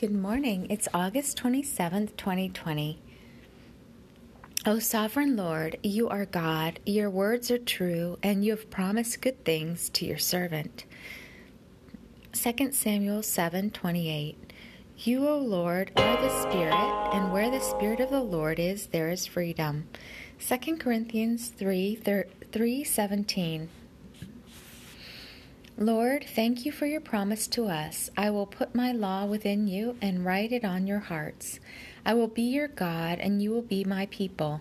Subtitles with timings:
[0.00, 0.66] Good morning.
[0.70, 3.02] It's August 27th, 2020.
[4.64, 9.44] O sovereign Lord, you are God, your words are true, and you have promised good
[9.44, 10.86] things to your servant.
[12.32, 14.36] 2 Samuel 7:28
[14.96, 16.72] You, O Lord, are the Spirit,
[17.12, 19.86] and where the Spirit of the Lord is, there is freedom.
[20.38, 23.68] 2 Corinthians 3, 3:17
[25.82, 28.10] Lord, thank you for your promise to us.
[28.14, 31.58] I will put my law within you and write it on your hearts.
[32.04, 34.60] I will be your God, and you will be my people.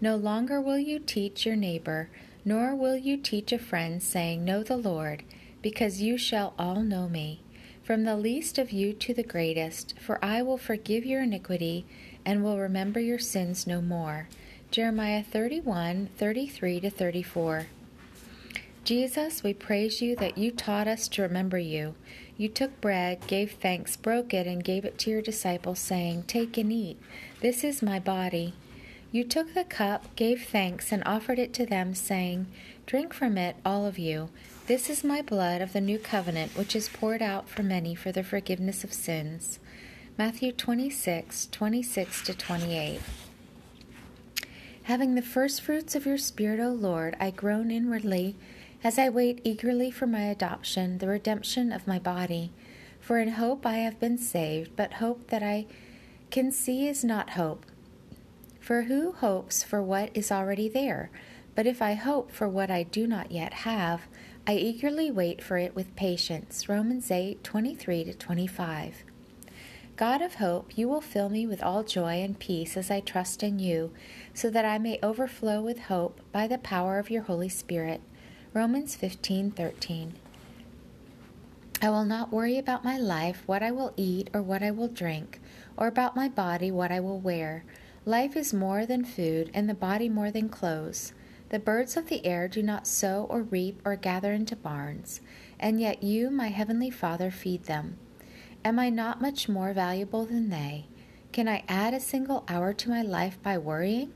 [0.00, 2.08] No longer will you teach your neighbor,
[2.46, 5.22] nor will you teach a friend, saying, Know the Lord,
[5.60, 7.42] because you shall all know me,
[7.82, 11.84] from the least of you to the greatest, for I will forgive your iniquity
[12.24, 14.28] and will remember your sins no more.
[14.70, 17.66] Jeremiah 31 33 34.
[18.84, 21.94] Jesus, we praise you that you taught us to remember you.
[22.36, 26.58] You took bread, gave thanks, broke it, and gave it to your disciples, saying, Take
[26.58, 26.98] and eat.
[27.40, 28.52] This is my body.
[29.10, 32.46] You took the cup, gave thanks, and offered it to them, saying,
[32.84, 34.28] Drink from it, all of you.
[34.66, 38.12] This is my blood of the new covenant, which is poured out for many for
[38.12, 39.58] the forgiveness of sins.
[40.18, 43.00] Matthew 26, 26 to 28.
[44.82, 48.36] Having the first fruits of your Spirit, O Lord, I groan inwardly
[48.84, 52.52] as I wait eagerly for my adoption, the redemption of my body.
[53.00, 55.64] For in hope I have been saved, but hope that I
[56.30, 57.64] can see is not hope.
[58.60, 61.10] For who hopes for what is already there?
[61.54, 64.02] But if I hope for what I do not yet have,
[64.46, 66.68] I eagerly wait for it with patience.
[66.68, 69.04] Romans 8 23 25.
[69.96, 73.42] God of hope, you will fill me with all joy and peace as I trust
[73.42, 73.92] in you,
[74.34, 78.02] so that I may overflow with hope by the power of your Holy Spirit.
[78.54, 80.12] Romans 15:13
[81.82, 84.86] I will not worry about my life, what I will eat or what I will
[84.86, 85.40] drink,
[85.76, 87.64] or about my body, what I will wear.
[88.04, 91.12] Life is more than food, and the body more than clothes.
[91.48, 95.20] The birds of the air do not sow or reap or gather into barns,
[95.58, 97.96] and yet you, my heavenly Father, feed them.
[98.64, 100.86] Am I not much more valuable than they?
[101.32, 104.12] Can I add a single hour to my life by worrying?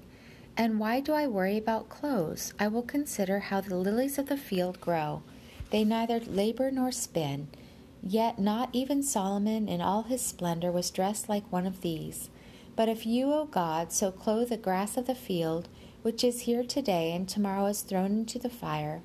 [0.61, 2.53] And why do I worry about clothes?
[2.59, 5.23] I will consider how the lilies of the field grow.
[5.71, 7.47] They neither labor nor spin.
[8.03, 12.29] Yet not even Solomon in all his splendor was dressed like one of these.
[12.75, 15.69] But if you, O God, so clothe the grass of the field,
[16.03, 19.03] which is here today and tomorrow is thrown into the fire,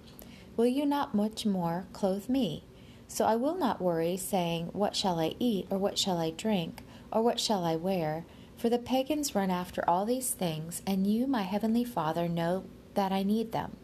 [0.58, 2.64] will you not much more clothe me?
[3.08, 6.82] So I will not worry, saying, What shall I eat, or what shall I drink,
[7.12, 8.26] or what shall I wear?
[8.58, 13.12] For the pagans run after all these things, and you, my heavenly Father, know that
[13.12, 13.78] I need them.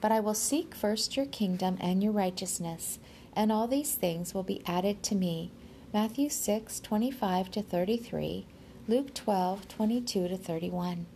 [0.00, 2.98] But I will seek first your kingdom and your righteousness,
[3.34, 5.50] and all these things will be added to me.
[5.92, 8.46] Matthew 6, 25 to 33,
[8.88, 11.06] Luke 12, 22 to 31.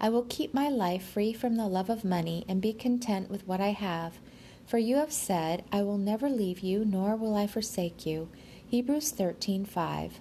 [0.00, 3.46] I will keep my life free from the love of money and be content with
[3.46, 4.18] what I have.
[4.66, 8.28] For you have said, I will never leave you, nor will I forsake you.
[8.68, 10.20] Hebrews 13, 5.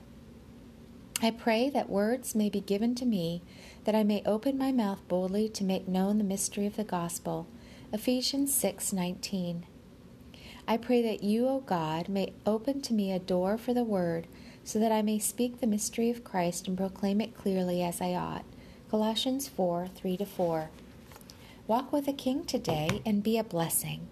[1.22, 3.42] I pray that words may be given to me,
[3.86, 7.48] that I may open my mouth boldly to make known the mystery of the gospel.
[7.94, 9.64] Ephesians 6:19.
[10.68, 14.28] I pray that you, O God, may open to me a door for the word,
[14.66, 18.14] so that I may speak the mystery of Christ and proclaim it clearly as I
[18.14, 18.44] ought.
[18.90, 20.70] Colossians 4 3 4.
[21.66, 24.08] Walk with the King today and be a blessing.